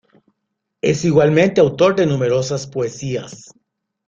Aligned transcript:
Es 0.81 1.05
igualmente 1.05 1.61
autor 1.61 1.95
de 1.95 2.07
numerosas 2.07 2.65
poesías. 2.65 3.51